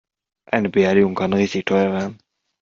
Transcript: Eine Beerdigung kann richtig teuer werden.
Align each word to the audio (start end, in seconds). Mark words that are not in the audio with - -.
Eine 0.51 0.69
Beerdigung 0.71 1.13
kann 1.13 1.31
richtig 1.33 1.67
teuer 1.67 1.93
werden. 1.93 2.17